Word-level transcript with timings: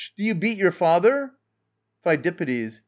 do 0.17 0.23
you 0.23 0.33
beat 0.33 0.57
your 0.57 0.67
own 0.69 0.71
father! 0.71 1.31
PHIDIPPIDES. 2.03 2.79